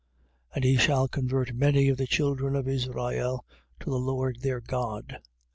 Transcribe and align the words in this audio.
1:16. 0.55 0.55
And 0.55 0.63
he 0.63 0.77
shall 0.77 1.07
convert 1.07 1.53
many 1.53 1.87
of 1.87 1.97
the 1.99 2.07
children 2.07 2.55
of 2.55 2.67
Israel 2.67 3.45
to 3.81 3.91
the 3.91 3.99
Lord 3.99 4.39
their 4.39 4.59
God. 4.59 5.19